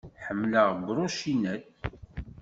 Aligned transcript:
Ḥemmleɣ 0.25 0.67
Brauchinet. 0.85 1.65